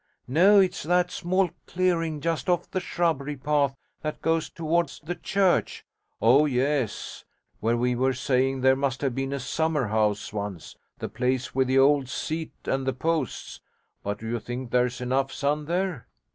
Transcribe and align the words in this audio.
No, 0.27 0.59
it's 0.59 0.81
that 0.81 1.11
small 1.11 1.51
clearing 1.67 2.21
just 2.21 2.49
off 2.49 2.71
the 2.71 2.79
shrubbery 2.79 3.35
path 3.37 3.75
that 4.01 4.19
goes 4.23 4.49
towards 4.49 4.99
the 4.99 5.13
church.' 5.13 5.85
'Oh 6.19 6.47
yes, 6.47 7.23
where 7.59 7.77
we 7.77 7.93
were 7.93 8.15
saying 8.15 8.61
there 8.61 8.75
must 8.75 9.01
have 9.01 9.13
been 9.13 9.31
a 9.31 9.39
summer 9.39 9.89
house 9.89 10.33
once: 10.33 10.75
the 10.97 11.07
place 11.07 11.53
with 11.53 11.67
the 11.67 11.77
old 11.77 12.09
seat 12.09 12.53
and 12.65 12.87
the 12.87 12.93
posts. 12.93 13.61
But 14.01 14.17
do 14.17 14.27
you 14.27 14.39
think 14.39 14.71
there's 14.71 15.01
enough 15.01 15.31
sun 15.31 15.65
there?' 15.65 16.07